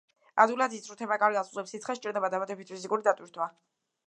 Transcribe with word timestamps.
ადვილად 0.43 0.75
იწვრთნება, 0.77 1.17
კარგად 1.25 1.51
უძლებს 1.51 1.75
სიცხეს, 1.75 2.01
სჭირდება 2.01 2.33
დამატებითი 2.37 2.79
ფიზიკური 2.79 3.11
დატვირთვა. 3.11 3.55